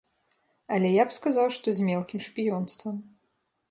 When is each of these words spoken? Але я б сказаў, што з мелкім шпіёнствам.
Але 0.77 0.89
я 0.95 1.05
б 1.09 1.15
сказаў, 1.19 1.47
што 1.59 1.67
з 1.81 1.85
мелкім 1.91 2.19
шпіёнствам. 2.31 2.95